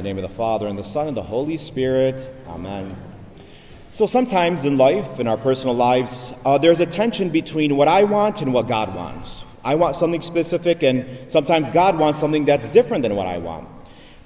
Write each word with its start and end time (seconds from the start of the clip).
the 0.00 0.08
name 0.08 0.16
of 0.16 0.22
the 0.22 0.34
Father, 0.34 0.66
and 0.66 0.78
the 0.78 0.84
Son, 0.84 1.08
and 1.08 1.16
the 1.16 1.22
Holy 1.22 1.58
Spirit. 1.58 2.26
Amen. 2.46 2.96
So 3.90 4.06
sometimes 4.06 4.64
in 4.64 4.78
life, 4.78 5.20
in 5.20 5.28
our 5.28 5.36
personal 5.36 5.74
lives, 5.74 6.32
uh, 6.42 6.56
there's 6.56 6.80
a 6.80 6.86
tension 6.86 7.28
between 7.28 7.76
what 7.76 7.86
I 7.86 8.04
want 8.04 8.40
and 8.40 8.54
what 8.54 8.66
God 8.66 8.94
wants. 8.94 9.44
I 9.62 9.74
want 9.74 9.96
something 9.96 10.22
specific, 10.22 10.82
and 10.82 11.30
sometimes 11.30 11.70
God 11.70 11.98
wants 11.98 12.18
something 12.18 12.46
that's 12.46 12.70
different 12.70 13.02
than 13.02 13.14
what 13.14 13.26
I 13.26 13.36
want. 13.36 13.68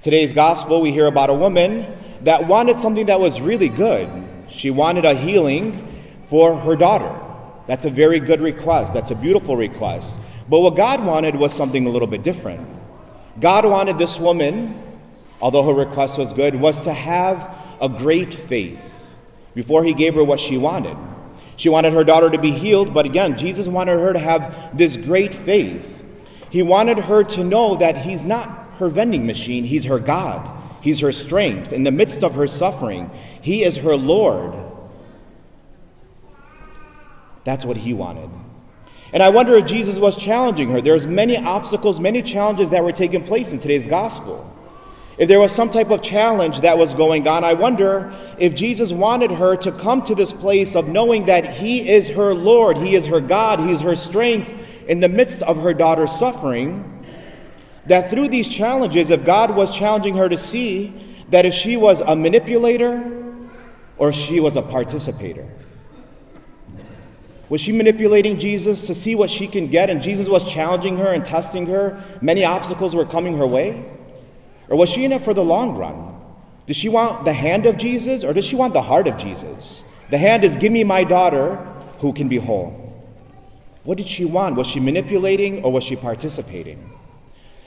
Today's 0.00 0.32
gospel, 0.32 0.80
we 0.80 0.92
hear 0.92 1.06
about 1.06 1.28
a 1.28 1.34
woman 1.34 1.92
that 2.20 2.46
wanted 2.46 2.76
something 2.76 3.06
that 3.06 3.18
was 3.18 3.40
really 3.40 3.68
good. 3.68 4.08
She 4.48 4.70
wanted 4.70 5.04
a 5.04 5.14
healing 5.14 5.88
for 6.26 6.54
her 6.54 6.76
daughter. 6.76 7.18
That's 7.66 7.84
a 7.84 7.90
very 7.90 8.20
good 8.20 8.40
request. 8.40 8.94
That's 8.94 9.10
a 9.10 9.16
beautiful 9.16 9.56
request. 9.56 10.16
But 10.48 10.60
what 10.60 10.76
God 10.76 11.04
wanted 11.04 11.34
was 11.34 11.52
something 11.52 11.84
a 11.84 11.90
little 11.90 12.06
bit 12.06 12.22
different. 12.22 12.64
God 13.40 13.64
wanted 13.64 13.98
this 13.98 14.20
woman, 14.20 14.80
although 15.44 15.62
her 15.62 15.74
request 15.74 16.16
was 16.16 16.32
good, 16.32 16.56
was 16.56 16.80
to 16.80 16.92
have 16.94 17.54
a 17.78 17.86
great 17.86 18.32
faith 18.32 19.10
before 19.54 19.84
he 19.84 19.92
gave 19.92 20.14
her 20.14 20.24
what 20.24 20.40
she 20.40 20.56
wanted. 20.56 20.96
She 21.56 21.68
wanted 21.68 21.92
her 21.92 22.02
daughter 22.02 22.30
to 22.30 22.38
be 22.38 22.50
healed, 22.50 22.94
but 22.94 23.04
again, 23.04 23.36
Jesus 23.36 23.68
wanted 23.68 23.98
her 23.98 24.14
to 24.14 24.18
have 24.18 24.74
this 24.74 24.96
great 24.96 25.34
faith. 25.34 26.02
He 26.48 26.62
wanted 26.62 26.96
her 26.98 27.22
to 27.24 27.44
know 27.44 27.76
that 27.76 27.98
he's 27.98 28.24
not 28.24 28.70
her 28.78 28.88
vending 28.88 29.26
machine, 29.26 29.64
he's 29.64 29.84
her 29.84 29.98
God. 29.98 30.50
He's 30.80 31.00
her 31.00 31.12
strength. 31.12 31.74
In 31.74 31.84
the 31.84 31.92
midst 31.92 32.24
of 32.24 32.36
her 32.36 32.46
suffering, 32.46 33.10
he 33.42 33.64
is 33.64 33.76
her 33.76 33.96
Lord. 33.96 34.54
That's 37.44 37.66
what 37.66 37.76
he 37.76 37.92
wanted. 37.92 38.30
And 39.12 39.22
I 39.22 39.28
wonder 39.28 39.54
if 39.56 39.66
Jesus 39.66 39.98
was 39.98 40.16
challenging 40.16 40.70
her. 40.70 40.80
There's 40.80 41.06
many 41.06 41.36
obstacles, 41.36 42.00
many 42.00 42.22
challenges 42.22 42.70
that 42.70 42.82
were 42.82 42.92
taking 42.92 43.26
place 43.26 43.52
in 43.52 43.58
today's 43.58 43.86
gospel. 43.86 44.50
If 45.16 45.28
there 45.28 45.38
was 45.38 45.52
some 45.52 45.70
type 45.70 45.90
of 45.90 46.02
challenge 46.02 46.60
that 46.60 46.76
was 46.76 46.92
going 46.94 47.28
on, 47.28 47.44
I 47.44 47.54
wonder 47.54 48.12
if 48.38 48.54
Jesus 48.54 48.90
wanted 48.90 49.30
her 49.30 49.54
to 49.56 49.70
come 49.70 50.02
to 50.02 50.14
this 50.14 50.32
place 50.32 50.74
of 50.74 50.88
knowing 50.88 51.26
that 51.26 51.44
He 51.44 51.88
is 51.88 52.08
her 52.10 52.34
Lord, 52.34 52.76
He 52.76 52.96
is 52.96 53.06
her 53.06 53.20
God, 53.20 53.60
He 53.60 53.70
is 53.70 53.80
her 53.82 53.94
strength 53.94 54.52
in 54.88 55.00
the 55.00 55.08
midst 55.08 55.42
of 55.42 55.62
her 55.62 55.72
daughter's 55.72 56.12
suffering. 56.18 56.90
That 57.86 58.10
through 58.10 58.28
these 58.28 58.48
challenges, 58.48 59.10
if 59.10 59.24
God 59.24 59.54
was 59.54 59.76
challenging 59.76 60.16
her 60.16 60.28
to 60.28 60.36
see 60.36 60.92
that 61.28 61.46
if 61.46 61.54
she 61.54 61.76
was 61.76 62.00
a 62.00 62.16
manipulator 62.16 63.24
or 63.96 64.12
she 64.12 64.40
was 64.40 64.56
a 64.56 64.62
participator. 64.62 65.48
Was 67.48 67.60
she 67.60 67.72
manipulating 67.72 68.38
Jesus 68.38 68.86
to 68.88 68.94
see 68.94 69.14
what 69.14 69.30
she 69.30 69.46
can 69.46 69.68
get, 69.68 69.90
and 69.90 70.02
Jesus 70.02 70.28
was 70.28 70.50
challenging 70.50 70.96
her 70.96 71.12
and 71.12 71.24
testing 71.24 71.66
her? 71.66 72.02
Many 72.20 72.44
obstacles 72.44 72.96
were 72.96 73.04
coming 73.04 73.36
her 73.36 73.46
way. 73.46 73.84
Or 74.68 74.76
was 74.76 74.90
she 74.90 75.04
in 75.04 75.12
it 75.12 75.20
for 75.20 75.34
the 75.34 75.44
long 75.44 75.76
run? 75.76 76.14
Does 76.66 76.76
she 76.76 76.88
want 76.88 77.24
the 77.24 77.32
hand 77.32 77.66
of 77.66 77.76
Jesus 77.76 78.24
or 78.24 78.32
does 78.32 78.44
she 78.44 78.56
want 78.56 78.72
the 78.72 78.82
heart 78.82 79.06
of 79.06 79.16
Jesus? 79.16 79.84
The 80.10 80.18
hand 80.18 80.44
is, 80.44 80.56
Give 80.56 80.72
me 80.72 80.84
my 80.84 81.04
daughter 81.04 81.56
who 81.98 82.12
can 82.12 82.28
be 82.28 82.36
whole. 82.36 82.80
What 83.84 83.98
did 83.98 84.08
she 84.08 84.24
want? 84.24 84.56
Was 84.56 84.66
she 84.66 84.80
manipulating 84.80 85.62
or 85.62 85.72
was 85.72 85.84
she 85.84 85.96
participating? 85.96 86.90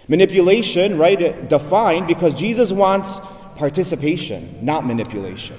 Manipulation, 0.08 0.98
right, 0.98 1.48
defined 1.48 2.08
because 2.08 2.34
Jesus 2.34 2.72
wants 2.72 3.20
participation, 3.56 4.58
not 4.62 4.86
manipulation. 4.86 5.58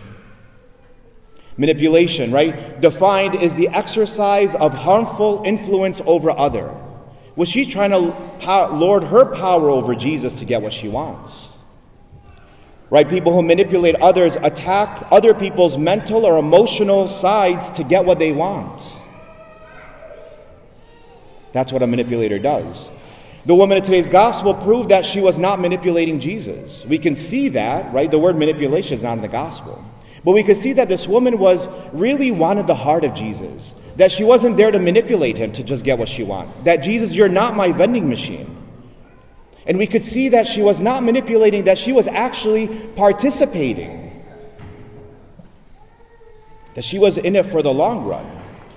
Manipulation, 1.57 2.33
right, 2.33 2.81
defined 2.81 3.35
is 3.35 3.55
the 3.55 3.69
exercise 3.69 4.55
of 4.55 4.73
harmful 4.73 5.43
influence 5.45 6.01
over 6.07 6.31
other. 6.31 6.75
Was 7.39 7.49
she 7.49 7.67
trying 7.67 7.93
to 7.93 7.99
lord 8.75 9.05
her 9.05 9.33
power 9.33 9.71
over 9.71 9.95
Jesus 9.95 10.41
to 10.41 10.45
get 10.45 10.61
what 10.61 10.73
she 10.73 10.89
wants? 10.89 11.57
Right? 12.91 13.09
People 13.09 13.33
who 13.33 13.45
manipulate 13.45 13.95
others 13.95 14.35
attack 14.35 15.07
other 15.13 15.35
people's 15.35 15.79
mental 15.79 16.27
or 16.27 16.37
emotional 16.37 17.07
sides 17.07 17.71
to 17.73 17.85
get 17.85 18.05
what 18.05 18.19
they 18.19 18.33
want. 18.33 18.93
That's 21.53 21.73
what 21.73 21.81
a 21.81 21.87
manipulator 21.87 22.41
does. 22.41 22.91
The 23.47 23.55
woman 23.55 23.79
in 23.79 23.85
today's 23.85 24.11
gospel 24.11 24.53
proved 24.53 24.89
that 24.89 25.07
she 25.07 25.21
was 25.21 25.39
not 25.39 25.61
manipulating 25.61 26.19
Jesus. 26.19 26.85
We 26.87 26.99
can 26.99 27.15
see 27.15 27.51
that, 27.51 27.95
right? 27.95 28.11
The 28.11 28.19
word 28.19 28.37
manipulation 28.37 28.95
is 28.95 29.05
not 29.05 29.13
in 29.13 29.23
the 29.23 29.29
gospel. 29.29 29.85
But 30.25 30.33
we 30.33 30.43
can 30.43 30.57
see 30.57 30.73
that 30.73 30.89
this 30.89 31.07
woman 31.07 31.39
was 31.39 31.69
really 31.93 32.33
wanted 32.33 32.67
the 32.67 32.75
heart 32.75 33.05
of 33.05 33.15
Jesus. 33.15 33.77
That 33.99 34.11
she 34.11 34.25
wasn't 34.25 34.57
there 34.57 34.71
to 34.71 34.79
manipulate 34.79 35.37
him 35.37 35.53
to 35.53 35.63
just 35.63 35.85
get 35.85 35.99
what 35.99 36.09
she 36.09 36.23
wanted. 36.23 36.65
That 36.65 36.79
Jesus, 36.79 37.15
you're 37.15 37.29
not 37.29 37.55
my 37.55 37.73
vending 37.73 38.09
machine. 38.09 38.57
And 39.67 39.77
we 39.77 39.87
could 39.87 40.03
see 40.03 40.31
that 40.31 40.47
she 40.47 40.63
was 40.63 40.81
not 40.81 41.05
manipulating, 41.05 41.65
that 41.65 41.79
she 41.79 41.93
was 41.93 42.09
actually 42.09 42.69
participating. 42.97 44.25
That 46.75 46.85
she 46.85 46.99
was 46.99 47.19
in 47.19 47.37
it 47.37 47.45
for 47.45 47.61
the 47.61 47.75
long 47.75 48.07
run. 48.07 48.25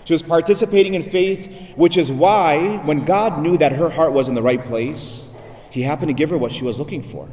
She 0.03 0.13
was 0.13 0.23
participating 0.23 0.95
in 0.95 1.01
faith, 1.03 1.73
which 1.75 1.95
is 1.95 2.11
why, 2.11 2.77
when 2.83 3.05
God 3.05 3.39
knew 3.41 3.57
that 3.57 3.71
her 3.73 3.89
heart 3.89 4.13
was 4.13 4.27
in 4.27 4.35
the 4.35 4.41
right 4.41 4.61
place, 4.61 5.27
He 5.69 5.83
happened 5.83 6.09
to 6.09 6.13
give 6.13 6.31
her 6.31 6.37
what 6.37 6.51
she 6.51 6.65
was 6.65 6.79
looking 6.79 7.03
for. 7.03 7.29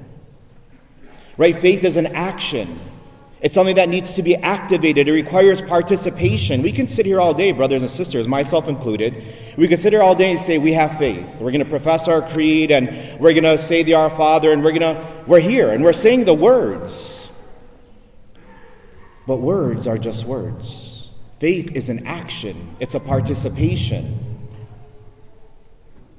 Right? 1.37 1.57
Faith 1.57 1.85
is 1.85 1.97
an 1.97 2.07
action. 2.07 2.79
It's 3.41 3.55
something 3.55 3.77
that 3.77 3.89
needs 3.89 4.15
to 4.15 4.23
be 4.23 4.35
activated. 4.35 5.07
It 5.07 5.13
requires 5.13 5.63
participation. 5.63 6.63
We 6.63 6.73
can 6.73 6.89
sit 6.89 7.07
here 7.07 7.21
all 7.21 7.35
day, 7.35 7.53
brothers 7.53 7.83
and 7.83 7.91
sisters, 7.91 8.27
myself 8.27 8.69
included. 8.69 9.23
We 9.57 9.69
can 9.69 9.77
sit 9.77 9.93
here 9.93 10.03
all 10.03 10.17
day 10.17 10.33
and 10.33 10.41
say 10.41 10.59
we 10.59 10.73
have 10.73 10.99
faith. 10.99 11.41
We're 11.41 11.53
going 11.53 11.63
to 11.63 11.71
profess 11.71 12.09
our 12.09 12.21
creed 12.21 12.73
and 12.73 13.21
we're 13.21 13.35
going 13.35 13.45
to 13.45 13.57
say 13.57 13.85
the 13.85 13.95
Our 13.95 14.11
Father 14.11 14.51
and 14.51 14.65
we're 14.65 14.73
going 14.73 14.97
to 14.97 15.07
we're 15.27 15.41
here 15.41 15.71
and 15.71 15.85
we're 15.85 15.93
saying 15.93 16.25
the 16.25 16.35
words. 16.35 17.31
But 19.29 19.37
words 19.37 19.87
are 19.87 19.99
just 19.99 20.25
words. 20.25 21.11
Faith 21.39 21.77
is 21.77 21.89
an 21.89 22.07
action. 22.07 22.77
It's 22.81 22.97
a 22.97 23.01
participation. 23.01 24.49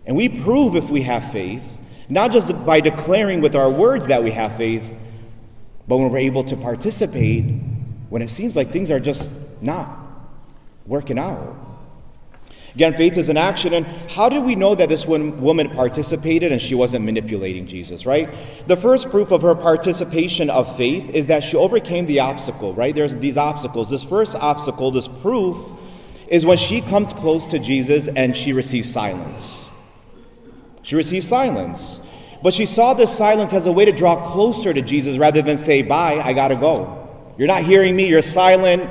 And 0.06 0.16
we 0.16 0.30
prove 0.30 0.78
if 0.78 0.90
we 0.90 1.02
have 1.02 1.32
faith, 1.32 1.80
not 2.08 2.32
just 2.32 2.66
by 2.66 2.80
declaring 2.80 3.42
with 3.42 3.56
our 3.56 3.70
words 3.70 4.08
that 4.08 4.24
we 4.24 4.32
have 4.32 4.56
faith, 4.56 4.96
but 5.90 5.98
when 5.98 6.12
we're 6.12 6.20
able 6.20 6.44
to 6.46 6.56
participate, 6.56 7.44
when 8.10 8.22
it 8.22 8.30
seems 8.30 8.56
like 8.56 8.70
things 8.70 8.92
are 8.92 9.00
just 9.00 9.30
not 9.60 9.90
working 10.86 11.18
out. 11.18 11.56
Again, 12.76 12.94
faith 12.94 13.18
is 13.18 13.30
an 13.30 13.38
action. 13.38 13.74
And 13.74 13.88
how 14.12 14.30
did 14.30 14.44
we 14.44 14.56
know 14.56 14.76
that 14.76 14.88
this 14.88 15.08
woman 15.08 15.70
participated 15.72 16.52
and 16.52 16.62
she 16.62 16.76
wasn't 16.76 17.06
manipulating 17.06 17.66
Jesus, 17.66 18.06
right? 18.06 18.30
The 18.68 18.78
first 18.78 19.10
proof 19.10 19.32
of 19.32 19.42
her 19.42 19.56
participation 19.56 20.52
of 20.52 20.78
faith 20.78 21.10
is 21.10 21.26
that 21.28 21.44
she 21.44 21.58
overcame 21.58 22.06
the 22.06 22.20
obstacle, 22.20 22.76
right? 22.76 22.94
There's 22.94 23.16
these 23.16 23.38
obstacles. 23.38 23.90
This 23.90 24.04
first 24.04 24.36
obstacle, 24.36 24.92
this 24.92 25.08
proof, 25.08 25.58
is 26.28 26.46
when 26.46 26.58
she 26.58 26.82
comes 26.82 27.12
close 27.14 27.50
to 27.50 27.58
Jesus 27.58 28.08
and 28.08 28.38
she 28.38 28.54
receives 28.54 28.94
silence. 28.94 29.68
She 30.84 30.96
receives 30.96 31.28
silence. 31.28 32.00
But 32.42 32.54
she 32.54 32.66
saw 32.66 32.94
this 32.94 33.16
silence 33.16 33.54
as 33.54 33.66
a 33.66 33.72
way 33.72 33.86
to 33.86 33.92
draw 33.92 34.32
closer 34.32 34.74
to 34.74 34.82
Jesus 34.82 35.18
rather 35.18 35.42
than 35.42 35.58
say, 35.58 35.82
Bye, 35.82 36.22
I 36.24 36.34
gotta 36.34 36.56
go. 36.56 36.96
You're 37.38 37.48
not 37.48 37.64
hearing 37.64 37.96
me, 37.96 38.08
you're 38.08 38.22
silent. 38.22 38.90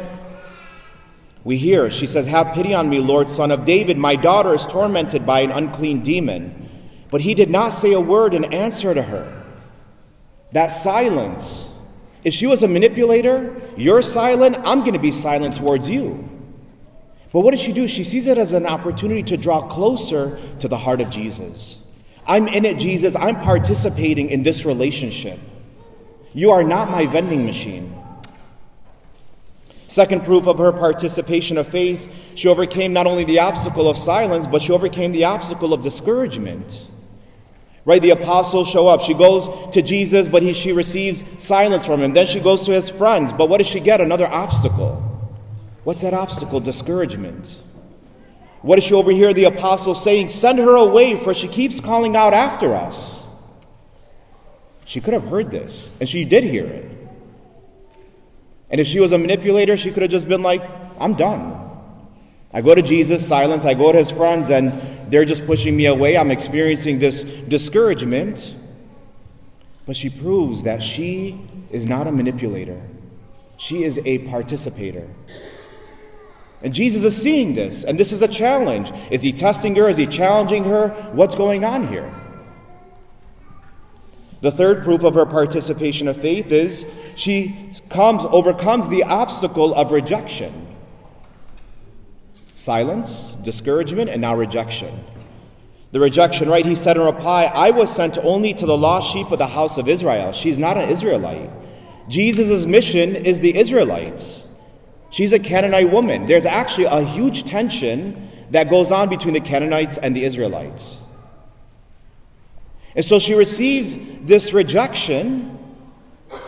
We 1.45 1.57
hear, 1.57 1.91
she 1.91 2.07
says, 2.07 2.27
Have 2.27 2.55
pity 2.55 2.75
on 2.75 2.91
me, 2.91 2.99
Lord, 2.99 3.31
son 3.31 3.51
of 3.51 3.65
David. 3.65 3.97
My 3.97 4.17
daughter 4.17 4.55
is 4.55 4.67
tormented 4.67 5.25
by 5.25 5.41
an 5.41 5.51
unclean 5.51 6.03
demon. 6.03 6.69
But 7.11 7.23
he 7.23 7.35
did 7.35 7.51
not 7.51 7.71
say 7.71 7.93
a 7.93 8.01
word 8.01 8.35
in 8.35 8.45
answer 8.53 8.93
to 8.93 9.03
her. 9.03 9.45
That 10.53 10.69
silence. 10.69 11.75
If 12.25 12.35
she 12.35 12.47
was 12.47 12.63
a 12.63 12.69
manipulator, 12.69 13.63
you're 13.77 14.03
silent, 14.03 14.57
I'm 14.59 14.81
going 14.81 14.93
to 14.93 14.99
be 14.99 15.11
silent 15.11 15.57
towards 15.57 15.89
you. 15.89 16.29
But 17.33 17.41
what 17.41 17.53
does 17.53 17.61
she 17.61 17.73
do? 17.73 17.89
She 17.89 18.05
sees 18.05 18.27
it 18.27 18.37
as 18.39 18.53
an 18.53 18.67
opportunity 18.67 19.23
to 19.25 19.37
draw 19.37 19.69
closer 19.69 20.39
to 20.61 20.69
the 20.69 20.77
heart 20.77 21.01
of 21.01 21.11
Jesus. 21.11 21.85
I'm 22.29 22.47
in 22.47 22.67
it, 22.67 22.79
Jesus. 22.79 23.17
I'm 23.17 23.41
participating 23.41 24.29
in 24.29 24.43
this 24.43 24.67
relationship. 24.67 25.39
You 26.35 26.51
are 26.51 26.63
not 26.63 26.91
my 26.91 27.07
vending 27.07 27.47
machine. 27.47 27.95
Second 29.89 30.25
proof 30.25 30.47
of 30.47 30.59
her 30.59 30.71
participation 30.71 31.57
of 31.57 31.67
faith, 31.67 32.35
she 32.35 32.47
overcame 32.47 32.93
not 32.93 33.07
only 33.07 33.25
the 33.25 33.39
obstacle 33.39 33.89
of 33.89 33.97
silence, 33.97 34.47
but 34.47 34.61
she 34.61 34.71
overcame 34.71 35.13
the 35.13 35.25
obstacle 35.25 35.73
of 35.73 35.83
discouragement. 35.83 36.87
Right? 37.87 38.03
The 38.03 38.11
apostles 38.11 38.69
show 38.69 38.87
up. 38.87 39.01
She 39.01 39.15
goes 39.15 39.49
to 39.73 39.81
Jesus, 39.81 40.29
but 40.29 40.43
he, 40.43 40.53
she 40.53 40.73
receives 40.73 41.25
silence 41.43 41.87
from 41.87 42.03
him. 42.03 42.13
Then 42.13 42.27
she 42.27 42.39
goes 42.39 42.65
to 42.65 42.73
his 42.73 42.91
friends, 42.91 43.33
but 43.33 43.49
what 43.49 43.59
does 43.59 43.67
she 43.67 43.81
get? 43.81 44.03
Another 44.03 44.27
obstacle. 44.27 45.03
What's 45.85 46.03
that 46.03 46.13
obstacle? 46.13 46.61
Discouragement. 46.61 47.63
What 48.63 48.77
does 48.77 48.85
she 48.85 48.95
overhear 48.95 49.33
the 49.33 49.45
apostle 49.45 49.95
saying? 49.95 50.31
Send 50.31 50.59
her 50.59 50.75
away, 50.75 51.17
for 51.17 51.33
she 51.33 51.49
keeps 51.49 51.81
calling 51.81 52.17
out 52.17 52.35
after 52.35 52.75
us. 52.75 53.31
She 54.85 55.01
could 55.01 55.15
have 55.15 55.25
heard 55.25 55.51
this, 55.51 55.93
and 56.01 56.09
she 56.09 56.25
did 56.25 56.45
hear 56.45 56.67
it. 56.67 56.91
And 58.71 58.81
if 58.81 58.87
she 58.87 59.01
was 59.01 59.13
a 59.13 59.19
manipulator, 59.19 59.77
she 59.77 59.91
could 59.91 60.03
have 60.03 60.11
just 60.11 60.29
been 60.29 60.43
like, 60.43 60.63
I'm 60.99 61.15
done. 61.15 61.65
I 62.53 62.63
go 62.63 62.75
to 62.75 62.83
Jesus, 62.83 63.27
silence, 63.27 63.65
I 63.65 63.75
go 63.75 63.93
to 63.93 63.99
his 63.99 64.11
friends, 64.11 64.51
and 64.51 64.73
they're 65.13 65.25
just 65.25 65.47
pushing 65.47 65.77
me 65.77 65.87
away. 65.87 66.17
I'm 66.17 66.31
experiencing 66.31 66.99
this 66.99 67.23
discouragement. 67.23 68.55
but 69.87 69.97
she 69.97 70.11
proves 70.11 70.65
that 70.65 70.83
she 70.83 71.41
is 71.71 71.87
not 71.87 72.07
a 72.07 72.13
manipulator, 72.13 72.83
she 73.57 73.85
is 73.85 73.99
a 74.05 74.19
participator. 74.19 75.09
And 76.63 76.75
Jesus 76.75 77.05
is 77.05 77.17
seeing 77.17 77.55
this, 77.55 77.85
and 77.85 77.99
this 77.99 78.11
is 78.11 78.21
a 78.21 78.29
challenge. 78.29 78.91
Is 79.11 79.23
he 79.23 79.33
testing 79.33 79.77
her? 79.77 79.89
Is 79.89 79.97
he 79.97 80.07
challenging 80.07 80.65
her? 80.65 80.89
What's 81.13 81.37
going 81.37 81.65
on 81.65 81.87
here? 81.87 82.13
The 84.41 84.51
third 84.51 84.83
proof 84.83 85.05
of 85.05 85.15
her 85.15 85.27
participation 85.27 86.09
of 86.09 86.21
faith 86.21 86.51
is 86.51 86.93
she 87.15 87.71
comes, 87.91 88.25
overcomes 88.25 88.89
the 88.89 89.05
obstacle 89.05 89.75
of 89.75 89.93
rejection. 89.93 90.67
Silence, 92.55 93.37
discouragement, 93.37 94.11
and 94.11 94.21
now 94.21 94.35
rejection. 94.35 95.05
The 95.93 96.01
rejection, 96.01 96.49
right? 96.49 96.67
He 96.67 96.75
said 96.75 96.97
in 96.97 97.05
reply, 97.05 97.45
I 97.45 97.71
was 97.71 97.95
sent 97.95 98.19
only 98.19 98.53
to 98.55 98.67
the 98.67 98.77
lost 98.77 99.13
sheep 99.13 99.31
of 99.31 99.39
the 99.39 99.47
house 99.47 99.79
of 99.79 99.89
Israel. 99.89 100.33
She's 100.33 100.59
not 100.59 100.77
an 100.77 100.91
Israelite. 100.91 101.51
Jesus' 102.09 102.67
mission 102.67 103.15
is 103.15 103.39
the 103.39 103.57
Israelites. 103.57 104.48
She's 105.11 105.33
a 105.33 105.39
Canaanite 105.39 105.91
woman. 105.91 106.27
There's 106.27 106.47
actually 106.47 106.85
a 106.85 107.03
huge 107.03 107.45
tension 107.45 108.29
that 108.51 108.71
goes 108.71 108.91
on 108.91 109.09
between 109.09 109.35
the 109.35 109.41
Canaanites 109.41 109.99
and 109.99 110.15
the 110.15 110.25
Israelites. 110.25 111.01
And 112.95 113.05
so 113.05 113.19
she 113.19 113.35
receives 113.35 113.97
this 114.23 114.53
rejection, 114.53 115.59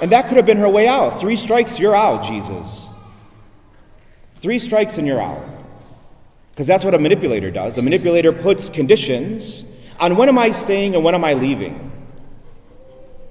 and 0.03 0.13
that 0.13 0.29
could 0.29 0.37
have 0.37 0.47
been 0.47 0.59
her 0.59 0.69
way 0.69 0.89
out. 0.89 1.21
Three 1.21 1.37
strikes, 1.37 1.79
you're 1.79 1.95
out, 1.95 2.25
Jesus. 2.25 2.87
Three 4.41 4.59
strikes 4.59 4.99
and 4.99 5.07
you're 5.07 5.21
out. 5.21 5.45
Because 6.51 6.67
that's 6.67 6.85
what 6.85 6.95
a 6.95 6.99
manipulator 6.99 7.51
does. 7.51 7.79
A 7.79 7.83
manipulator 7.83 8.33
puts 8.33 8.69
conditions 8.69 9.65
on 9.99 10.17
when 10.17 10.29
am 10.29 10.39
I 10.39 10.51
staying 10.51 10.95
and 10.95 11.05
when 11.05 11.15
am 11.15 11.25
I 11.25 11.35
leaving. 11.35 11.93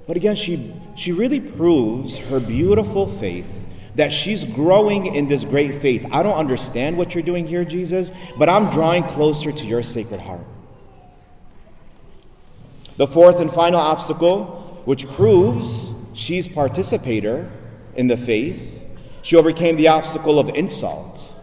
But 0.06 0.16
again, 0.16 0.34
she, 0.34 0.74
she 0.96 1.12
really 1.12 1.40
proves 1.40 2.18
her 2.18 2.40
beautiful 2.40 3.06
faith 3.06 3.59
that 4.00 4.14
she's 4.14 4.46
growing 4.46 5.14
in 5.14 5.28
this 5.28 5.44
great 5.44 5.74
faith. 5.74 6.06
I 6.10 6.22
don't 6.22 6.38
understand 6.38 6.96
what 6.96 7.14
you're 7.14 7.22
doing 7.22 7.46
here, 7.46 7.66
Jesus, 7.66 8.12
but 8.38 8.48
I'm 8.48 8.70
drawing 8.70 9.04
closer 9.04 9.52
to 9.52 9.66
your 9.66 9.82
sacred 9.82 10.22
heart. 10.22 10.46
The 12.96 13.06
fourth 13.06 13.40
and 13.40 13.52
final 13.52 13.78
obstacle, 13.78 14.80
which 14.86 15.06
proves 15.08 15.90
she's 16.14 16.48
participator 16.48 17.52
in 17.94 18.06
the 18.06 18.16
faith, 18.16 18.82
she 19.20 19.36
overcame 19.36 19.76
the 19.76 19.88
obstacle 19.88 20.38
of 20.38 20.48
insult. 20.48 21.34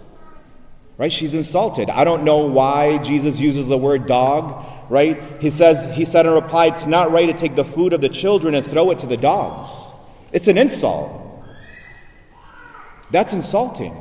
Right? 0.97 1.11
She's 1.11 1.35
insulted. 1.35 1.91
I 1.91 2.05
don't 2.05 2.23
know 2.23 2.39
why 2.39 2.97
Jesus 3.03 3.39
uses 3.39 3.67
the 3.67 3.77
word 3.77 4.07
dog, 4.07 4.65
right? 4.89 5.21
He 5.39 5.51
says 5.51 5.95
he 5.95 6.05
said 6.05 6.25
in 6.25 6.31
reply, 6.31 6.67
it's 6.67 6.87
not 6.87 7.11
right 7.11 7.27
to 7.27 7.33
take 7.33 7.53
the 7.53 7.65
food 7.65 7.93
of 7.93 8.01
the 8.01 8.09
children 8.09 8.55
and 8.55 8.65
throw 8.65 8.89
it 8.89 8.97
to 8.99 9.05
the 9.05 9.17
dogs. 9.17 9.69
It's 10.31 10.47
an 10.47 10.57
insult. 10.57 11.26
That's 13.11 13.33
insulting. 13.33 13.95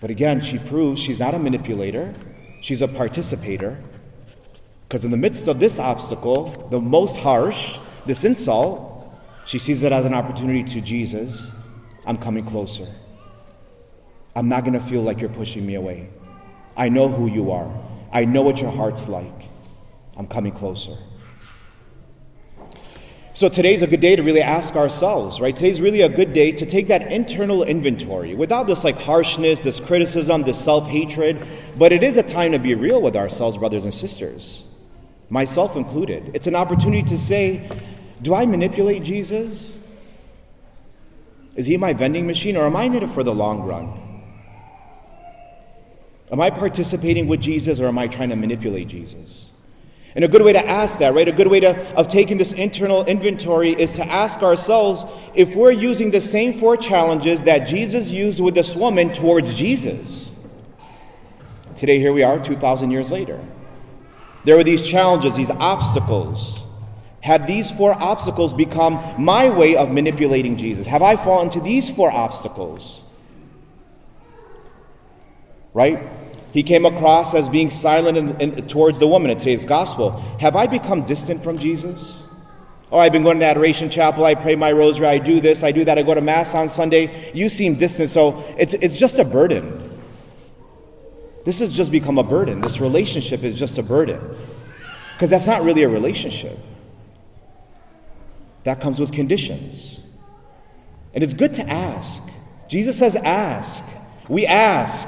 But 0.00 0.10
again, 0.10 0.40
she 0.40 0.58
proves 0.58 1.00
she's 1.00 1.18
not 1.18 1.34
a 1.34 1.38
manipulator, 1.38 2.14
she's 2.60 2.82
a 2.82 2.88
participator. 2.88 3.78
Because 4.88 5.04
in 5.04 5.10
the 5.10 5.16
midst 5.16 5.48
of 5.48 5.58
this 5.58 5.78
obstacle, 5.78 6.68
the 6.70 6.80
most 6.80 7.16
harsh, 7.16 7.78
this 8.04 8.24
insult, 8.24 9.12
she 9.44 9.58
sees 9.58 9.82
it 9.82 9.92
as 9.92 10.04
an 10.04 10.14
opportunity 10.14 10.62
to 10.62 10.80
Jesus. 10.80 11.52
I'm 12.04 12.18
coming 12.18 12.44
closer. 12.46 12.86
I'm 14.36 14.48
not 14.48 14.62
going 14.62 14.74
to 14.74 14.80
feel 14.80 15.02
like 15.02 15.20
you're 15.20 15.30
pushing 15.30 15.66
me 15.66 15.74
away. 15.74 16.08
I 16.76 16.88
know 16.88 17.08
who 17.08 17.26
you 17.26 17.50
are. 17.50 17.72
I 18.12 18.24
know 18.26 18.42
what 18.42 18.60
your 18.60 18.70
heart's 18.70 19.08
like. 19.08 19.48
I'm 20.16 20.26
coming 20.26 20.52
closer. 20.52 20.96
So 23.36 23.50
today's 23.50 23.82
a 23.82 23.86
good 23.86 24.00
day 24.00 24.16
to 24.16 24.22
really 24.22 24.40
ask 24.40 24.76
ourselves, 24.76 25.42
right? 25.42 25.54
Today's 25.54 25.78
really 25.78 26.00
a 26.00 26.08
good 26.08 26.32
day 26.32 26.52
to 26.52 26.64
take 26.64 26.86
that 26.86 27.12
internal 27.12 27.64
inventory 27.64 28.34
without 28.34 28.66
this 28.66 28.82
like 28.82 28.96
harshness, 28.96 29.60
this 29.60 29.78
criticism, 29.78 30.44
this 30.44 30.58
self 30.58 30.88
hatred. 30.88 31.46
But 31.76 31.92
it 31.92 32.02
is 32.02 32.16
a 32.16 32.22
time 32.22 32.52
to 32.52 32.58
be 32.58 32.74
real 32.74 33.02
with 33.02 33.14
ourselves, 33.14 33.58
brothers 33.58 33.84
and 33.84 33.92
sisters, 33.92 34.64
myself 35.28 35.76
included. 35.76 36.30
It's 36.32 36.46
an 36.46 36.54
opportunity 36.56 37.02
to 37.02 37.18
say, 37.18 37.68
do 38.22 38.34
I 38.34 38.46
manipulate 38.46 39.02
Jesus? 39.02 39.76
Is 41.56 41.66
he 41.66 41.76
my 41.76 41.92
vending 41.92 42.26
machine 42.26 42.56
or 42.56 42.64
am 42.64 42.74
I 42.74 42.84
in 42.84 42.94
it 42.94 43.10
for 43.10 43.22
the 43.22 43.34
long 43.34 43.64
run? 43.64 44.22
Am 46.32 46.40
I 46.40 46.48
participating 46.48 47.26
with 47.26 47.42
Jesus 47.42 47.80
or 47.80 47.86
am 47.88 47.98
I 47.98 48.08
trying 48.08 48.30
to 48.30 48.36
manipulate 48.36 48.88
Jesus? 48.88 49.50
And 50.16 50.24
a 50.24 50.28
good 50.28 50.40
way 50.40 50.54
to 50.54 50.66
ask 50.66 51.00
that, 51.00 51.12
right? 51.12 51.28
A 51.28 51.32
good 51.32 51.46
way 51.46 51.60
to, 51.60 51.94
of 51.94 52.08
taking 52.08 52.38
this 52.38 52.54
internal 52.54 53.04
inventory 53.04 53.72
is 53.72 53.92
to 53.92 54.04
ask 54.04 54.42
ourselves 54.42 55.04
if 55.34 55.54
we're 55.54 55.72
using 55.72 56.10
the 56.10 56.22
same 56.22 56.54
four 56.54 56.78
challenges 56.78 57.42
that 57.42 57.66
Jesus 57.66 58.10
used 58.10 58.40
with 58.40 58.54
this 58.54 58.74
woman 58.74 59.12
towards 59.12 59.54
Jesus. 59.54 60.32
Today, 61.76 61.98
here 61.98 62.14
we 62.14 62.22
are, 62.22 62.42
2,000 62.42 62.90
years 62.90 63.12
later. 63.12 63.38
There 64.44 64.56
were 64.56 64.64
these 64.64 64.88
challenges, 64.88 65.34
these 65.34 65.50
obstacles. 65.50 66.66
Have 67.20 67.46
these 67.46 67.70
four 67.70 67.92
obstacles 67.92 68.54
become 68.54 69.22
my 69.22 69.50
way 69.50 69.76
of 69.76 69.92
manipulating 69.92 70.56
Jesus? 70.56 70.86
Have 70.86 71.02
I 71.02 71.16
fallen 71.16 71.50
to 71.50 71.60
these 71.60 71.90
four 71.90 72.10
obstacles? 72.10 73.04
Right? 75.74 76.02
He 76.56 76.62
came 76.62 76.86
across 76.86 77.34
as 77.34 77.50
being 77.50 77.68
silent 77.68 78.16
in, 78.16 78.40
in, 78.40 78.66
towards 78.66 78.98
the 78.98 79.06
woman 79.06 79.30
in 79.30 79.36
today's 79.36 79.66
gospel. 79.66 80.12
Have 80.40 80.56
I 80.56 80.66
become 80.66 81.04
distant 81.04 81.44
from 81.44 81.58
Jesus? 81.58 82.22
Oh, 82.90 82.98
I've 82.98 83.12
been 83.12 83.24
going 83.24 83.36
to 83.36 83.40
the 83.40 83.46
Adoration 83.46 83.90
Chapel. 83.90 84.24
I 84.24 84.36
pray 84.36 84.56
my 84.56 84.72
rosary. 84.72 85.06
I 85.06 85.18
do 85.18 85.38
this. 85.38 85.62
I 85.62 85.70
do 85.70 85.84
that. 85.84 85.98
I 85.98 86.02
go 86.02 86.14
to 86.14 86.22
Mass 86.22 86.54
on 86.54 86.68
Sunday. 86.68 87.30
You 87.34 87.50
seem 87.50 87.74
distant, 87.74 88.08
so 88.08 88.42
it's, 88.56 88.72
it's 88.72 88.98
just 88.98 89.18
a 89.18 89.24
burden. 89.26 90.00
This 91.44 91.58
has 91.58 91.70
just 91.70 91.92
become 91.92 92.16
a 92.16 92.24
burden. 92.24 92.62
This 92.62 92.80
relationship 92.80 93.44
is 93.44 93.54
just 93.54 93.76
a 93.76 93.82
burden. 93.82 94.18
Because 95.12 95.28
that's 95.28 95.46
not 95.46 95.62
really 95.62 95.82
a 95.82 95.90
relationship, 95.90 96.58
that 98.64 98.80
comes 98.80 98.98
with 98.98 99.12
conditions. 99.12 100.00
And 101.12 101.22
it's 101.22 101.34
good 101.34 101.52
to 101.52 101.68
ask. 101.68 102.22
Jesus 102.70 102.98
says, 102.98 103.14
ask. 103.14 103.84
We 104.30 104.46
ask. 104.46 105.06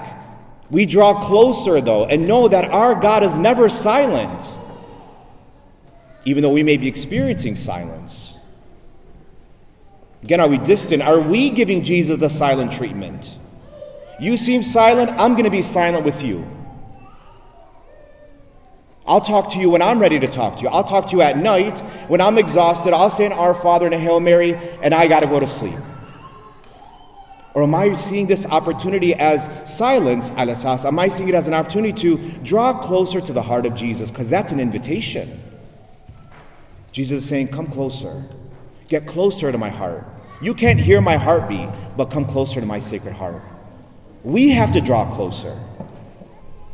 We 0.71 0.85
draw 0.85 1.27
closer, 1.27 1.81
though, 1.81 2.05
and 2.05 2.29
know 2.29 2.49
that 2.49 2.67
our 2.67 2.95
God 2.95 3.23
is 3.23 3.39
never 3.39 3.69
silent, 3.69 4.53
even 6.25 6.43
though 6.43 6.53
we 6.53 6.63
may 6.63 6.77
be 6.77 6.89
experiencing 6.89 7.57
silence. 7.57 8.39
Again, 10.23 10.41
are 10.41 10.49
we 10.49 10.59
distant? 10.59 11.03
Are 11.03 11.21
we 11.21 11.51
giving 11.51 11.85
Jesus 11.85 12.19
the 12.19 12.29
silent 12.29 12.73
treatment? 12.73 13.35
You 14.21 14.37
seem 14.37 14.63
silent, 14.63 15.11
I'm 15.11 15.33
going 15.33 15.45
to 15.45 15.51
be 15.51 15.63
silent 15.63 16.05
with 16.05 16.23
you. 16.23 16.47
I'll 19.07 19.23
talk 19.23 19.53
to 19.53 19.59
you 19.59 19.71
when 19.71 19.81
I'm 19.81 20.01
ready 20.01 20.21
to 20.21 20.27
talk 20.27 20.57
to 20.57 20.63
you. 20.65 20.69
I'll 20.69 20.85
talk 20.85 21.09
to 21.11 21.17
you 21.17 21.23
at 21.23 21.39
night 21.39 21.81
when 22.09 22.21
I'm 22.21 22.37
exhausted. 22.37 22.93
I'll 22.93 23.09
say 23.09 23.25
an 23.25 23.33
Our 23.33 23.55
Father 23.55 23.87
and 23.87 23.95
a 23.95 23.99
Hail 23.99 24.21
Mary, 24.21 24.55
and 24.83 24.93
I 24.93 25.09
got 25.09 25.21
to 25.21 25.29
go 25.29 25.41
to 25.41 25.47
sleep. 25.47 25.79
Or 27.55 27.63
am 27.63 27.75
I 27.75 27.95
seeing 27.95 28.27
this 28.27 28.47
opportunity 28.47 29.15
as 29.15 29.49
silence, 29.65 30.31
alasas? 30.31 30.85
Am 30.85 30.99
I 30.99 31.09
seeing 31.09 31.29
it 31.29 31.35
as 31.35 31.49
an 31.49 31.55
opportunity 31.55 31.93
to 31.95 32.17
draw 32.43 32.81
closer 32.81 33.21
to 33.21 33.33
the 33.33 33.43
heart 33.43 33.67
of 33.67 33.75
Jesus? 33.75 34.11
Because 34.11 34.31
that's 34.31 34.53
an 34.53 34.61
invitation. 34.61 35.41
Jesus 36.93 37.23
is 37.23 37.29
saying, 37.29 37.49
Come 37.49 37.67
closer. 37.67 38.25
Get 38.89 39.07
closer 39.07 39.53
to 39.53 39.59
my 39.59 39.71
heart. 39.71 40.05
You 40.41 40.55
can't 40.55 40.79
hear 40.79 41.01
my 41.01 41.17
heartbeat, 41.17 41.69
but 41.97 42.07
come 42.07 42.25
closer 42.25 42.61
to 42.61 42.67
my 42.67 42.79
sacred 42.79 43.15
heart. 43.15 43.43
We 44.23 44.51
have 44.51 44.73
to 44.73 44.81
draw 44.81 45.13
closer 45.13 45.59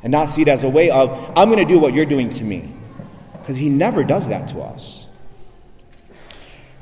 and 0.03 0.11
not 0.11 0.27
see 0.27 0.43
it 0.43 0.49
as 0.49 0.65
a 0.65 0.69
way 0.69 0.91
of, 0.91 1.11
I'm 1.37 1.49
going 1.49 1.67
to 1.67 1.73
do 1.73 1.79
what 1.79 1.95
you're 1.95 2.05
doing 2.05 2.29
to 2.31 2.45
me. 2.45 2.71
Because 3.33 3.57
he 3.57 3.69
never 3.69 4.05
does 4.05 4.29
that 4.29 4.49
to 4.51 4.61
us. 4.61 5.04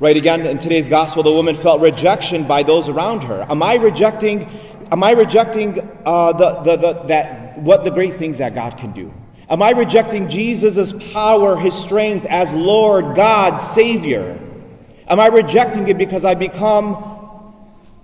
Right 0.03 0.17
again 0.17 0.45
in 0.45 0.59
today's 0.59 0.89
gospel, 0.89 1.23
the 1.23 1.31
woman 1.31 1.55
felt 1.55 1.79
rejection 1.79 2.43
by 2.43 2.63
those 2.63 2.89
around 2.89 3.23
her. 3.23 3.45
Am 3.49 3.63
I 3.63 3.75
rejecting? 3.75 4.49
Am 4.91 5.01
I 5.01 5.11
rejecting 5.11 5.79
uh, 6.05 6.33
the, 6.33 6.55
the, 6.55 6.75
the, 6.75 6.93
that 7.03 7.57
what 7.59 7.85
the 7.85 7.89
great 7.89 8.15
things 8.15 8.39
that 8.39 8.53
God 8.53 8.77
can 8.77 8.91
do? 8.91 9.13
Am 9.49 9.61
I 9.61 9.69
rejecting 9.69 10.27
Jesus' 10.27 10.91
power, 11.13 11.55
his 11.55 11.73
strength 11.73 12.25
as 12.25 12.53
Lord, 12.53 13.15
God, 13.15 13.55
Savior? 13.55 14.37
Am 15.07 15.21
I 15.21 15.27
rejecting 15.27 15.87
it 15.87 15.97
because 15.97 16.25
I 16.25 16.35
become, 16.35 17.55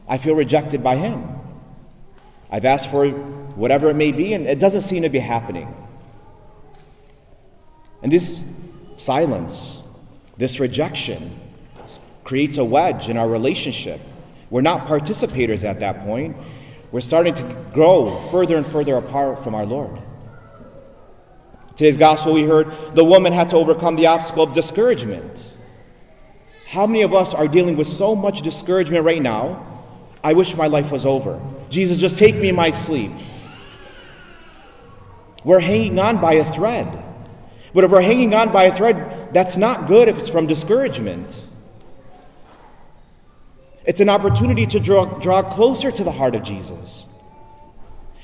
I 0.08 0.20
feel 0.20 0.38
rejected 0.38 0.82
by 0.82 0.96
him? 0.96 1.28
I've 2.50 2.64
asked 2.64 2.90
for 2.92 3.10
whatever 3.10 3.90
it 3.90 3.96
may 3.96 4.14
be, 4.14 4.32
and 4.32 4.48
it 4.48 4.60
doesn't 4.60 4.84
seem 4.84 5.04
to 5.04 5.10
be 5.10 5.20
happening. 5.20 5.68
And 8.02 8.10
this 8.10 8.50
silence, 8.96 9.84
this 10.38 10.62
rejection, 10.62 11.38
creates 12.30 12.60
a 12.60 12.64
wedge 12.64 13.10
in 13.10 13.18
our 13.18 13.28
relationship. 13.28 14.00
We're 14.52 14.62
not 14.62 14.86
participators 14.86 15.68
at 15.68 15.80
that 15.80 16.02
point. 16.02 16.38
We're 16.92 17.02
starting 17.02 17.34
to 17.34 17.44
grow 17.74 18.06
further 18.30 18.56
and 18.56 18.68
further 18.68 18.98
apart 18.98 19.44
from 19.44 19.56
our 19.56 19.66
Lord. 19.66 20.00
Today's 21.76 21.98
gospel, 21.98 22.34
we 22.34 22.44
heard 22.44 22.72
the 22.94 23.04
woman 23.04 23.34
had 23.34 23.50
to 23.50 23.56
overcome 23.56 23.96
the 23.96 24.06
obstacle 24.06 24.44
of 24.44 24.54
discouragement. 24.54 25.58
How 26.68 26.86
many 26.86 27.02
of 27.02 27.16
us 27.16 27.34
are 27.34 27.48
dealing 27.48 27.76
with 27.76 27.88
so 27.88 28.16
much 28.16 28.44
discouragement 28.44 29.04
right 29.04 29.24
now? 29.24 29.66
I 30.24 30.34
wish 30.34 30.56
my 30.56 30.68
life 30.68 30.92
was 30.92 31.08
over. 31.08 31.42
Jesus, 31.72 31.98
just 31.98 32.20
take 32.20 32.36
me 32.36 32.50
in 32.50 32.56
my 32.56 32.70
sleep. 32.70 33.12
We're 35.44 35.62
hanging 35.62 35.98
on 35.98 36.22
by 36.22 36.34
a 36.34 36.46
thread. 36.54 36.88
But 37.74 37.86
if 37.86 37.90
we're 37.90 38.04
hanging 38.04 38.36
on 38.36 38.52
by 38.52 38.66
a 38.66 38.76
thread, 38.76 39.34
that's 39.34 39.58
not 39.58 39.88
good 39.88 40.08
if 40.08 40.20
it's 40.20 40.30
from 40.30 40.46
discouragement. 40.46 41.49
It's 43.86 44.00
an 44.00 44.10
opportunity 44.10 44.66
to 44.68 44.80
draw, 44.80 45.06
draw 45.20 45.42
closer 45.42 45.92
to 45.92 46.04
the 46.04 46.12
heart 46.12 46.36
of 46.36 46.44
Jesus. 46.44 47.08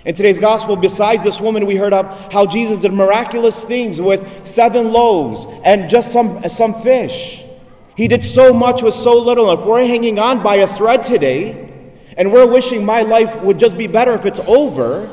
In 0.06 0.14
today's 0.14 0.38
gospel, 0.38 0.76
besides 0.76 1.24
this 1.24 1.42
woman, 1.42 1.66
we 1.66 1.78
heard 1.78 1.94
of 1.94 2.32
how 2.32 2.46
Jesus 2.46 2.80
did 2.80 2.94
miraculous 2.94 3.64
things 3.64 4.00
with 4.00 4.46
seven 4.46 4.92
loaves 4.92 5.48
and 5.64 5.90
just 5.90 6.14
some, 6.14 6.48
some 6.48 6.80
fish. 6.82 7.44
He 7.98 8.08
did 8.08 8.24
so 8.24 8.54
much 8.54 8.84
with 8.84 8.94
so 8.94 9.20
little. 9.20 9.52
If 9.52 9.66
we're 9.66 9.88
hanging 9.88 10.20
on 10.20 10.44
by 10.44 10.58
a 10.58 10.68
thread 10.68 11.04
today 11.04 11.92
and 12.18 12.32
we're 12.32 12.46
wishing 12.46 12.86
my 12.86 13.02
life 13.02 13.42
would 13.42 13.58
just 13.58 13.78
be 13.78 13.88
better 13.88 14.14
if 14.14 14.26
it's 14.26 14.42
over 14.42 15.12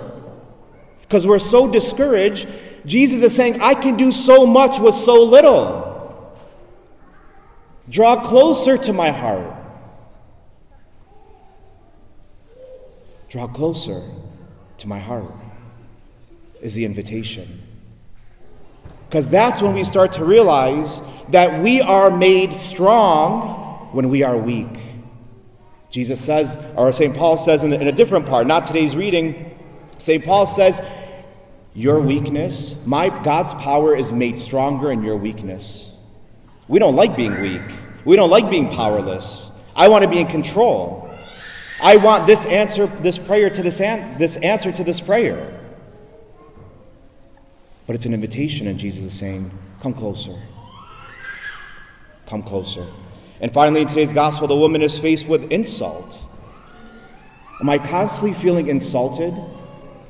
because 1.03 1.27
we're 1.27 1.39
so 1.39 1.71
discouraged, 1.71 2.47
Jesus 2.85 3.23
is 3.23 3.35
saying, 3.35 3.63
I 3.63 3.75
can 3.75 3.97
do 3.97 4.13
so 4.13 4.45
much 4.45 4.79
with 4.79 4.95
so 4.95 5.23
little. 5.23 6.37
Draw 7.89 8.29
closer 8.29 8.77
to 8.77 8.93
my 8.93 9.11
heart. 9.11 9.62
Draw 13.33 13.47
closer 13.47 14.03
to 14.77 14.87
my 14.87 14.99
heart 14.99 15.33
is 16.61 16.75
the 16.75 16.85
invitation. 16.85 17.63
Because 19.09 19.27
that's 19.27 19.63
when 19.63 19.73
we 19.73 19.85
start 19.85 20.13
to 20.15 20.25
realize 20.27 21.01
that 21.31 21.63
we 21.63 21.81
are 21.81 22.11
made 22.11 22.53
strong 22.53 23.89
when 23.93 24.11
we 24.11 24.23
are 24.23 24.37
weak. 24.37 24.69
Jesus 25.89 26.21
says, 26.21 26.63
or 26.77 26.93
St. 26.93 27.17
Paul 27.17 27.39
says 27.39 27.65
in, 27.65 27.73
in 27.73 27.89
a 27.89 27.93
different 27.93 28.27
part, 28.27 28.47
not 28.47 28.67
today's 28.67 28.97
reading, 28.97 29.59
St. 29.97 30.23
Paul 30.23 30.47
says, 30.47 30.83
Your 31.73 32.03
weakness, 32.03 32.85
my 32.85 33.09
God's 33.23 33.55
power 33.55 33.97
is 33.97 34.13
made 34.13 34.39
stronger 34.41 34.93
in 34.93 35.03
your 35.03 35.17
weakness. 35.17 35.97
We 36.69 36.79
don't 36.79 36.97
like 36.97 37.17
being 37.17 37.41
weak. 37.41 37.63
We 38.05 38.15
don't 38.15 38.29
like 38.29 38.51
being 38.51 38.69
powerless. 38.69 39.51
I 39.75 39.89
want 39.89 40.05
to 40.05 40.11
be 40.11 40.19
in 40.19 40.27
control. 40.27 41.02
I 41.83 41.97
want 41.97 42.27
this 42.27 42.47
answer, 42.47 42.87
this 42.87 43.19
prayer 43.19 43.51
to 43.51 43.63
this, 43.63 43.81
an- 43.81 44.17
this 44.19 44.37
answer 44.37 44.71
to 44.71 44.85
this 44.85 45.01
prayer. 45.01 45.59
But 47.87 47.97
it's 47.97 48.07
an 48.07 48.15
invitation, 48.15 48.69
and 48.69 48.79
Jesus 48.79 49.05
is 49.05 49.19
saying, 49.19 49.51
Come 49.81 49.95
closer. 49.95 50.41
Come 52.27 52.45
closer. 52.45 52.87
And 53.41 53.53
finally, 53.53 53.83
in 53.83 53.89
today's 53.89 54.13
gospel, 54.13 54.47
the 54.47 54.57
woman 54.57 54.81
is 54.81 54.97
faced 54.97 55.29
with 55.29 55.51
insult. 55.51 56.23
Am 57.61 57.69
I 57.69 57.79
constantly 57.79 58.33
feeling 58.39 58.69
insulted? 58.69 59.35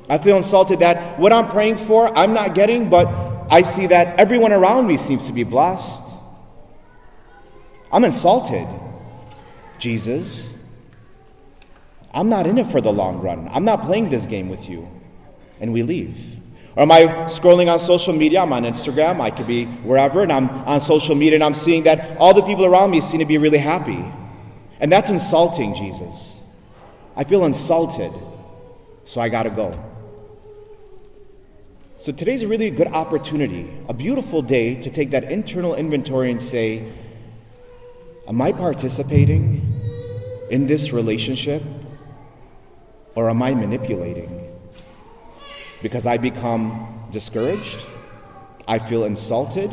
I 0.09 0.19
feel 0.19 0.37
insulted 0.37 0.79
that 0.79 1.17
what 1.19 1.33
I'm 1.33 1.47
praying 1.47 1.77
for, 1.77 2.15
I'm 2.15 2.33
not 2.33 2.53
getting, 2.53 2.89
but 2.89 3.07
I 3.49 3.63
see 3.63 3.87
that 3.87 4.19
everyone 4.19 4.51
around 4.53 4.85
me 4.85 4.97
seems 4.97 5.25
to 5.25 5.33
be 5.33 5.43
blessed. 5.43 6.03
I'm 7.91 8.03
insulted. 8.03 8.67
Jesus, 9.79 10.52
I'm 12.13 12.29
not 12.29 12.45
in 12.45 12.57
it 12.57 12.67
for 12.67 12.79
the 12.79 12.91
long 12.91 13.21
run. 13.21 13.49
I'm 13.51 13.65
not 13.65 13.83
playing 13.83 14.09
this 14.09 14.25
game 14.25 14.49
with 14.49 14.69
you. 14.69 14.87
And 15.59 15.73
we 15.73 15.81
leave. 15.81 16.39
Or 16.75 16.83
am 16.83 16.91
I 16.91 17.03
scrolling 17.25 17.71
on 17.71 17.79
social 17.79 18.13
media? 18.13 18.41
I'm 18.41 18.53
on 18.53 18.63
Instagram. 18.63 19.21
I 19.21 19.31
could 19.31 19.47
be 19.47 19.65
wherever, 19.65 20.23
and 20.23 20.31
I'm 20.31 20.49
on 20.49 20.79
social 20.79 21.15
media 21.15 21.35
and 21.35 21.43
I'm 21.43 21.53
seeing 21.53 21.83
that 21.83 22.17
all 22.17 22.33
the 22.33 22.41
people 22.41 22.65
around 22.65 22.91
me 22.91 23.01
seem 23.01 23.19
to 23.19 23.25
be 23.25 23.37
really 23.37 23.59
happy. 23.59 24.03
And 24.79 24.91
that's 24.91 25.09
insulting, 25.09 25.75
Jesus. 25.75 26.37
I 27.15 27.23
feel 27.23 27.45
insulted, 27.45 28.11
so 29.05 29.21
I 29.21 29.29
got 29.29 29.43
to 29.43 29.51
go. 29.51 29.81
So 31.99 32.11
today's 32.11 32.41
a 32.41 32.47
really 32.47 32.69
good 32.69 32.87
opportunity, 32.87 33.71
a 33.87 33.93
beautiful 33.93 34.41
day 34.41 34.75
to 34.81 34.89
take 34.89 35.11
that 35.11 35.25
internal 35.25 35.75
inventory 35.75 36.31
and 36.31 36.41
say, 36.41 36.91
Am 38.27 38.41
I 38.41 38.51
participating 38.51 39.61
in 40.49 40.67
this 40.67 40.91
relationship 40.91 41.61
or 43.15 43.29
am 43.29 43.41
I 43.41 43.53
manipulating? 43.53 44.51
Because 45.81 46.05
I 46.05 46.17
become 46.17 47.07
discouraged, 47.11 47.85
I 48.67 48.79
feel 48.79 49.03
insulted, 49.05 49.71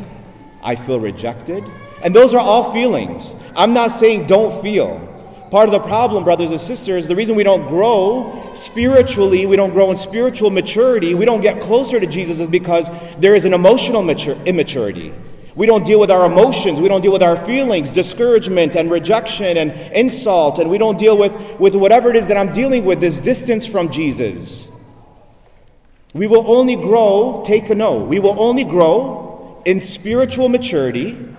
I 0.63 0.75
feel 0.75 0.99
rejected. 0.99 1.63
And 2.03 2.15
those 2.15 2.33
are 2.33 2.39
all 2.39 2.71
feelings. 2.73 3.35
I'm 3.55 3.73
not 3.73 3.87
saying 3.87 4.27
don't 4.27 4.61
feel. 4.61 5.07
Part 5.51 5.67
of 5.67 5.73
the 5.73 5.79
problem, 5.79 6.23
brothers 6.23 6.51
and 6.51 6.61
sisters, 6.61 7.07
the 7.07 7.15
reason 7.15 7.35
we 7.35 7.43
don't 7.43 7.67
grow 7.67 8.49
spiritually, 8.53 9.45
we 9.45 9.57
don't 9.57 9.71
grow 9.71 9.91
in 9.91 9.97
spiritual 9.97 10.49
maturity, 10.49 11.13
we 11.13 11.25
don't 11.25 11.41
get 11.41 11.61
closer 11.61 11.99
to 11.99 12.07
Jesus 12.07 12.39
is 12.39 12.47
because 12.47 12.89
there 13.17 13.35
is 13.35 13.43
an 13.43 13.53
emotional 13.53 14.07
immaturity. 14.09 15.13
We 15.55 15.67
don't 15.67 15.85
deal 15.85 15.99
with 15.99 16.11
our 16.11 16.25
emotions. 16.25 16.79
We 16.79 16.87
don't 16.87 17.01
deal 17.01 17.11
with 17.11 17.23
our 17.23 17.35
feelings, 17.35 17.89
discouragement 17.89 18.75
and 18.75 18.89
rejection 18.89 19.57
and 19.57 19.71
insult. 19.93 20.59
And 20.59 20.69
we 20.69 20.77
don't 20.77 20.97
deal 20.97 21.17
with, 21.17 21.33
with 21.59 21.75
whatever 21.75 22.09
it 22.09 22.15
is 22.15 22.27
that 22.27 22.37
I'm 22.37 22.53
dealing 22.53 22.85
with, 22.85 23.01
this 23.01 23.19
distance 23.19 23.65
from 23.65 23.91
Jesus. 23.91 24.71
We 26.13 26.27
will 26.27 26.49
only 26.49 26.75
grow, 26.75 27.43
take 27.45 27.69
a 27.69 27.75
note, 27.75 28.07
we 28.07 28.19
will 28.19 28.39
only 28.39 28.63
grow 28.63 29.61
in 29.65 29.81
spiritual 29.81 30.49
maturity 30.49 31.30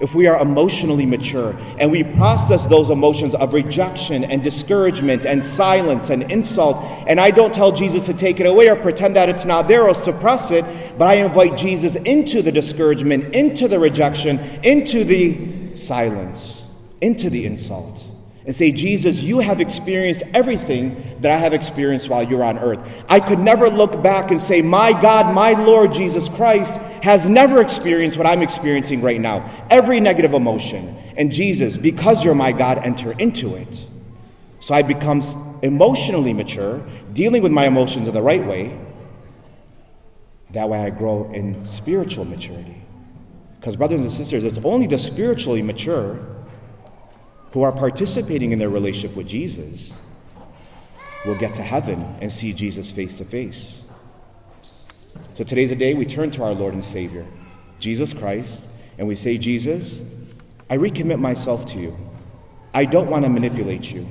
if 0.00 0.14
we 0.14 0.26
are 0.26 0.40
emotionally 0.40 1.06
mature 1.06 1.56
and 1.78 1.90
we 1.90 2.04
process 2.04 2.66
those 2.66 2.90
emotions 2.90 3.34
of 3.34 3.52
rejection 3.52 4.24
and 4.24 4.42
discouragement 4.42 5.26
and 5.26 5.44
silence 5.44 6.10
and 6.10 6.30
insult. 6.30 6.76
And 7.06 7.20
I 7.20 7.30
don't 7.30 7.52
tell 7.52 7.72
Jesus 7.72 8.06
to 8.06 8.14
take 8.14 8.40
it 8.40 8.46
away 8.46 8.68
or 8.68 8.76
pretend 8.76 9.16
that 9.16 9.28
it's 9.28 9.44
not 9.44 9.68
there 9.68 9.88
or 9.88 9.94
suppress 9.94 10.50
it, 10.50 10.64
but 10.96 11.08
I 11.08 11.14
invite 11.14 11.56
Jesus 11.56 11.96
into 11.96 12.42
the 12.42 12.52
discouragement, 12.52 13.34
into 13.34 13.68
the 13.68 13.78
rejection, 13.78 14.38
into 14.62 15.04
the 15.04 15.74
silence, 15.74 16.66
into 17.00 17.30
the 17.30 17.46
insult. 17.46 18.04
And 18.48 18.54
say, 18.54 18.72
Jesus, 18.72 19.20
you 19.20 19.40
have 19.40 19.60
experienced 19.60 20.22
everything 20.32 21.18
that 21.20 21.30
I 21.30 21.36
have 21.36 21.52
experienced 21.52 22.08
while 22.08 22.22
you're 22.22 22.42
on 22.42 22.58
earth. 22.58 23.04
I 23.06 23.20
could 23.20 23.40
never 23.40 23.68
look 23.68 24.02
back 24.02 24.30
and 24.30 24.40
say, 24.40 24.62
My 24.62 24.98
God, 24.98 25.34
my 25.34 25.52
Lord 25.52 25.92
Jesus 25.92 26.30
Christ 26.30 26.80
has 27.02 27.28
never 27.28 27.60
experienced 27.60 28.16
what 28.16 28.26
I'm 28.26 28.40
experiencing 28.40 29.02
right 29.02 29.20
now. 29.20 29.44
Every 29.68 30.00
negative 30.00 30.32
emotion. 30.32 30.96
And 31.18 31.30
Jesus, 31.30 31.76
because 31.76 32.24
you're 32.24 32.34
my 32.34 32.52
God, 32.52 32.78
enter 32.78 33.12
into 33.12 33.54
it. 33.54 33.86
So 34.60 34.74
I 34.74 34.80
become 34.80 35.20
emotionally 35.60 36.32
mature, 36.32 36.82
dealing 37.12 37.42
with 37.42 37.52
my 37.52 37.66
emotions 37.66 38.08
in 38.08 38.14
the 38.14 38.22
right 38.22 38.46
way. 38.46 38.80
That 40.52 40.70
way 40.70 40.78
I 40.78 40.88
grow 40.88 41.24
in 41.24 41.66
spiritual 41.66 42.24
maturity. 42.24 42.80
Because, 43.60 43.76
brothers 43.76 44.00
and 44.00 44.10
sisters, 44.10 44.42
it's 44.46 44.58
only 44.64 44.86
the 44.86 44.96
spiritually 44.96 45.60
mature 45.60 46.37
who 47.52 47.62
are 47.62 47.72
participating 47.72 48.52
in 48.52 48.58
their 48.58 48.68
relationship 48.68 49.16
with 49.16 49.26
Jesus 49.26 49.98
will 51.26 51.36
get 51.36 51.54
to 51.56 51.62
heaven 51.62 52.16
and 52.20 52.30
see 52.30 52.52
Jesus 52.52 52.90
face 52.90 53.18
to 53.18 53.24
face. 53.24 53.82
So 55.34 55.44
today's 55.44 55.70
a 55.70 55.76
day 55.76 55.94
we 55.94 56.04
turn 56.04 56.30
to 56.32 56.44
our 56.44 56.52
Lord 56.52 56.74
and 56.74 56.84
Savior, 56.84 57.26
Jesus 57.78 58.12
Christ, 58.12 58.64
and 58.98 59.06
we 59.06 59.14
say, 59.14 59.38
Jesus, 59.38 60.00
I 60.70 60.76
recommit 60.76 61.18
myself 61.18 61.66
to 61.66 61.78
you. 61.78 61.96
I 62.74 62.84
don't 62.84 63.08
want 63.08 63.24
to 63.24 63.30
manipulate 63.30 63.92
you. 63.92 64.06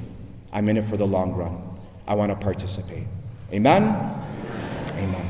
I'm 0.52 0.68
in 0.70 0.78
it 0.78 0.86
for 0.86 0.98
the 0.98 1.08
long 1.08 1.34
run. 1.34 1.62
I 2.08 2.16
want 2.16 2.32
to 2.32 2.38
participate. 2.38 3.08
Amen? 3.54 3.84
Amen. 3.84 4.94
Amen. 4.98 5.28